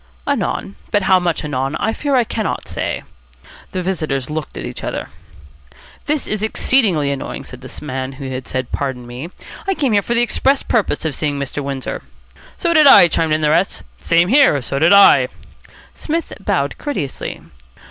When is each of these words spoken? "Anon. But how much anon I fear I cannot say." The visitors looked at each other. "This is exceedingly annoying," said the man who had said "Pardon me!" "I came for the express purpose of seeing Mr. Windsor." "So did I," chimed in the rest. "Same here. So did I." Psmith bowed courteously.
"Anon. 0.25 0.77
But 0.89 1.03
how 1.03 1.19
much 1.19 1.43
anon 1.45 1.75
I 1.75 1.93
fear 1.93 2.15
I 2.15 2.23
cannot 2.23 2.67
say." 2.67 3.03
The 3.71 3.83
visitors 3.83 4.31
looked 4.31 4.57
at 4.57 4.65
each 4.65 4.83
other. 4.83 5.09
"This 6.07 6.25
is 6.25 6.41
exceedingly 6.41 7.11
annoying," 7.11 7.43
said 7.43 7.61
the 7.61 7.85
man 7.85 8.13
who 8.13 8.27
had 8.27 8.47
said 8.47 8.71
"Pardon 8.71 9.05
me!" 9.05 9.29
"I 9.67 9.75
came 9.75 10.01
for 10.01 10.15
the 10.15 10.23
express 10.23 10.63
purpose 10.63 11.05
of 11.05 11.13
seeing 11.13 11.37
Mr. 11.37 11.63
Windsor." 11.63 12.01
"So 12.57 12.73
did 12.73 12.87
I," 12.87 13.09
chimed 13.09 13.33
in 13.33 13.41
the 13.41 13.49
rest. 13.51 13.83
"Same 13.99 14.29
here. 14.29 14.59
So 14.63 14.79
did 14.79 14.91
I." 14.91 15.27
Psmith 15.93 16.33
bowed 16.39 16.79
courteously. 16.79 17.41